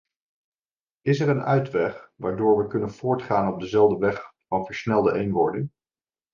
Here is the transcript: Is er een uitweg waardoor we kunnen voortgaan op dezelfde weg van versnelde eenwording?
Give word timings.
Is 1.01 1.19
er 1.19 1.29
een 1.29 1.43
uitweg 1.43 2.11
waardoor 2.15 2.57
we 2.57 2.67
kunnen 2.67 2.91
voortgaan 2.91 3.53
op 3.53 3.59
dezelfde 3.59 3.97
weg 3.97 4.31
van 4.47 4.65
versnelde 4.65 5.13
eenwording? 5.13 5.71